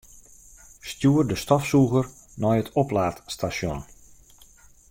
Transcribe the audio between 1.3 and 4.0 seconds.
stofsûger nei it oplaadstasjon.